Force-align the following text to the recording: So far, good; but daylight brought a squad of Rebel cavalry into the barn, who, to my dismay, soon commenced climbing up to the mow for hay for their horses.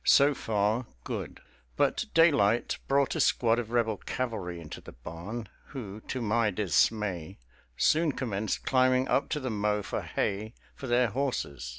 So 0.03 0.33
far, 0.33 0.87
good; 1.03 1.41
but 1.75 2.05
daylight 2.15 2.79
brought 2.87 3.13
a 3.13 3.19
squad 3.19 3.59
of 3.59 3.69
Rebel 3.69 3.97
cavalry 3.97 4.59
into 4.59 4.81
the 4.81 4.93
barn, 4.93 5.47
who, 5.67 5.99
to 6.07 6.23
my 6.23 6.49
dismay, 6.49 7.37
soon 7.77 8.11
commenced 8.13 8.65
climbing 8.65 9.07
up 9.07 9.29
to 9.29 9.39
the 9.39 9.51
mow 9.51 9.83
for 9.83 10.01
hay 10.01 10.55
for 10.73 10.87
their 10.87 11.09
horses. 11.09 11.69